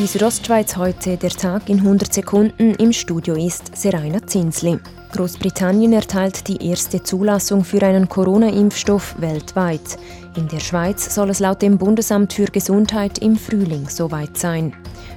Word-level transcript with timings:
Die 0.00 0.06
Südostschweiz 0.06 0.78
heute, 0.78 1.18
der 1.18 1.28
Tag 1.28 1.68
in 1.68 1.80
100 1.80 2.10
Sekunden. 2.10 2.74
Im 2.76 2.90
Studio 2.90 3.34
ist 3.34 3.76
Seraina 3.76 4.26
Zinsli. 4.26 4.78
Großbritannien 5.12 5.92
erteilt 5.92 6.48
die 6.48 6.66
erste 6.70 7.02
Zulassung 7.02 7.64
für 7.64 7.82
einen 7.82 8.08
Corona-Impfstoff 8.08 9.16
weltweit. 9.20 9.98
In 10.38 10.48
der 10.48 10.60
Schweiz 10.60 11.14
soll 11.14 11.28
es 11.28 11.40
laut 11.40 11.60
dem 11.60 11.76
Bundesamt 11.76 12.32
für 12.32 12.46
Gesundheit 12.46 13.18
im 13.18 13.36
Frühling 13.36 13.90
soweit 13.90 14.38
sein. 14.38 14.72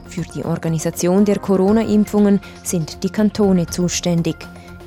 Für 0.05 0.23
die 0.23 0.43
Organisation 0.43 1.23
der 1.23 1.39
Corona-Impfungen 1.39 2.41
sind 2.65 3.05
die 3.05 3.09
Kantone 3.09 3.68
zuständig. 3.68 4.36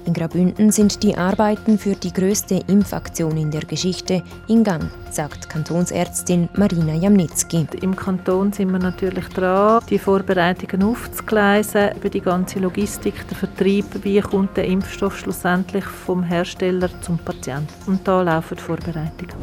In 0.07 0.13
Grabünden 0.13 0.71
sind 0.71 1.03
die 1.03 1.17
Arbeiten 1.17 1.79
für 1.79 1.97
die 1.97 2.13
größte 2.13 2.63
Impfaktion 2.69 3.37
in 3.37 3.51
der 3.51 3.63
Geschichte 3.63 4.23
in 4.47 4.63
Gang, 4.63 4.89
sagt 5.11 5.49
Kantonsärztin 5.49 6.49
Marina 6.55 6.95
Jamnitzki. 6.95 7.67
Im 7.83 7.97
Kanton 7.97 8.53
sind 8.53 8.71
wir 8.71 8.79
natürlich 8.79 9.27
dran, 9.31 9.83
die 9.91 9.99
Vorbereitungen 9.99 10.89
aufzugleisen, 10.89 11.97
über 11.97 12.09
die 12.09 12.21
ganze 12.21 12.61
Logistik, 12.61 13.15
der 13.29 13.37
Vertrieb, 13.37 13.87
wie 14.05 14.21
kommt 14.21 14.57
der 14.57 14.67
Impfstoff 14.67 15.19
schlussendlich 15.19 15.85
vom 15.85 16.23
Hersteller 16.23 16.89
zum 17.01 17.19
Patienten. 17.19 17.67
Und 17.89 18.07
da 18.07 18.23
laufen 18.23 18.57
die 18.57 18.63
Vorbereitungen. 18.63 19.35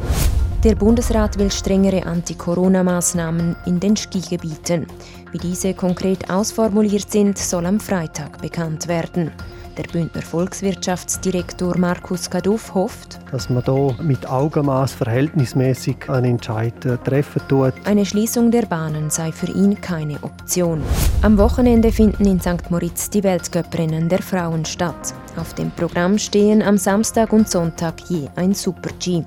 Der 0.64 0.76
Bundesrat 0.76 1.38
will 1.38 1.50
strengere 1.50 2.06
Anti-Corona-Maßnahmen 2.06 3.54
in 3.66 3.80
den 3.80 3.98
Skigebieten. 3.98 4.86
Wie 5.30 5.36
diese 5.36 5.74
konkret 5.74 6.30
ausformuliert 6.30 7.12
sind, 7.12 7.36
soll 7.36 7.66
am 7.66 7.80
Freitag 7.80 8.40
bekannt 8.40 8.88
werden. 8.88 9.30
Der 9.76 9.82
Bündner 9.84 10.22
Volkswirtschaftsdirektor 10.22 11.76
Markus 11.76 12.30
Kaduff 12.30 12.74
hofft, 12.74 13.18
dass 13.32 13.50
man 13.50 13.64
hier 13.64 13.96
mit 14.04 14.24
Augenmaß 14.24 14.92
verhältnismäßig 14.92 16.08
einen 16.08 16.36
Entscheid 16.36 16.84
äh, 16.84 16.96
treffen 16.98 17.42
tut. 17.48 17.72
Eine 17.84 18.06
Schließung 18.06 18.52
der 18.52 18.66
Bahnen 18.66 19.10
sei 19.10 19.32
für 19.32 19.50
ihn 19.50 19.80
keine 19.80 20.22
Option. 20.22 20.80
Am 21.22 21.38
Wochenende 21.38 21.90
finden 21.90 22.24
in 22.24 22.40
St. 22.40 22.70
Moritz 22.70 23.10
die 23.10 23.24
Weltcuprennen 23.24 24.08
der 24.08 24.22
Frauen 24.22 24.64
statt. 24.64 25.12
Auf 25.36 25.54
dem 25.54 25.72
Programm 25.72 26.18
stehen 26.18 26.62
am 26.62 26.78
Samstag 26.78 27.32
und 27.32 27.50
Sonntag 27.50 27.94
je 28.08 28.28
ein 28.36 28.54
Super-G. 28.54 29.24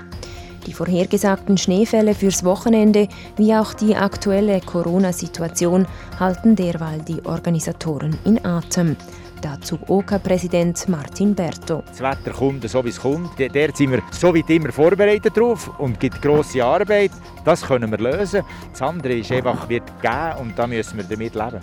Die 0.65 0.73
vorhergesagten 0.73 1.57
Schneefälle 1.57 2.13
fürs 2.13 2.45
Wochenende 2.45 3.09
wie 3.35 3.53
auch 3.53 3.73
die 3.73 3.97
aktuelle 3.97 4.61
Corona-Situation 4.61 5.85
halten 6.21 6.55
derweil 6.55 7.01
die 7.01 7.25
Organisatoren 7.25 8.17
in 8.23 8.45
Atem. 8.45 8.95
Dazu 9.41 9.77
OK-Präsident 9.87 10.89
Martin 10.89 11.35
Berto. 11.35 11.83
Das 11.87 12.01
Wetter 12.01 12.31
kommt 12.31 12.67
so, 12.69 12.83
wie 12.83 12.89
es 12.89 12.99
kommt. 12.99 13.31
Dort 13.39 13.77
sind 13.77 13.91
wir 13.91 14.01
so 14.11 14.33
wie 14.33 14.43
immer 14.47 14.71
vorbereitet 14.71 15.37
drauf 15.37 15.69
und 15.79 15.99
gibt 15.99 16.21
grosse 16.21 16.63
Arbeit. 16.63 17.11
Das 17.45 17.61
können 17.61 17.91
wir 17.91 17.97
lösen. 17.99 18.43
Das 18.71 18.81
andere 18.81 19.13
ist 19.13 19.31
einfach, 19.31 19.69
wird 19.69 19.83
geben 20.01 20.39
und 20.41 20.57
da 20.57 20.65
müssen 20.67 20.97
wir 20.97 21.03
damit 21.03 21.35
leben. 21.35 21.59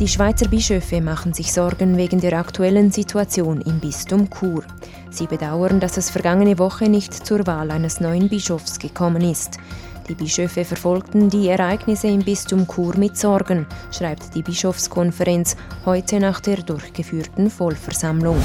Die 0.00 0.08
Schweizer 0.08 0.48
Bischöfe 0.48 1.00
machen 1.00 1.34
sich 1.34 1.52
Sorgen 1.52 1.96
wegen 1.96 2.20
der 2.20 2.36
aktuellen 2.38 2.90
Situation 2.90 3.60
im 3.60 3.78
Bistum 3.78 4.28
Chur. 4.28 4.64
Sie 5.10 5.28
bedauern, 5.28 5.78
dass 5.78 5.96
es 5.96 6.10
vergangene 6.10 6.58
Woche 6.58 6.88
nicht 6.88 7.14
zur 7.14 7.46
Wahl 7.46 7.70
eines 7.70 8.00
neuen 8.00 8.28
Bischofs 8.28 8.80
gekommen 8.80 9.22
ist. 9.22 9.58
Die 10.08 10.14
Bischöfe 10.14 10.64
verfolgten 10.64 11.30
die 11.30 11.48
Ereignisse 11.48 12.08
im 12.08 12.22
Bistum 12.22 12.66
Chur 12.66 12.94
mit 12.96 13.16
Sorgen, 13.16 13.66
schreibt 13.90 14.34
die 14.34 14.42
Bischofskonferenz 14.42 15.56
heute 15.86 16.20
nach 16.20 16.40
der 16.40 16.58
durchgeführten 16.58 17.48
Vollversammlung. 17.48 18.36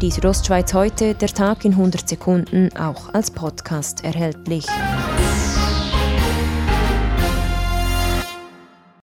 Die 0.00 0.10
Südostschweiz 0.10 0.72
heute, 0.72 1.14
der 1.14 1.28
Tag 1.28 1.64
in 1.64 1.72
100 1.72 2.08
Sekunden, 2.08 2.68
auch 2.76 3.12
als 3.12 3.30
Podcast 3.30 4.04
erhältlich. 4.04 4.66